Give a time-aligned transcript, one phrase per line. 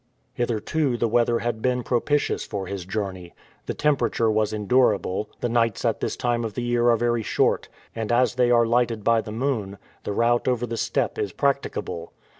[0.33, 3.35] Hitherto the weather had been propitious for his journey.
[3.67, 5.29] The temperature was endurable.
[5.41, 8.65] The nights at this time of the year are very short, and as they are
[8.65, 12.13] lighted by the moon, the route over the steppe is practicable.